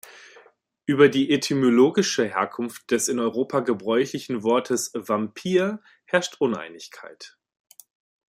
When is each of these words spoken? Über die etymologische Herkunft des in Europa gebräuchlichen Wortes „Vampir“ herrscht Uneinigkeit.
Über 0.87 1.09
die 1.09 1.29
etymologische 1.29 2.25
Herkunft 2.27 2.89
des 2.89 3.07
in 3.07 3.19
Europa 3.19 3.59
gebräuchlichen 3.59 4.41
Wortes 4.41 4.89
„Vampir“ 4.95 5.79
herrscht 6.05 6.37
Uneinigkeit. 6.41 7.37